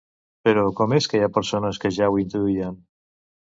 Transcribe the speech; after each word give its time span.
Però, 0.47 0.63
com 0.79 0.95
és 0.97 1.09
que 1.11 1.19
hi 1.19 1.23
ha 1.27 1.35
persones 1.37 1.81
que 1.85 1.93
ja 2.01 2.11
ho 2.15 2.19
intuïen? 2.25 2.83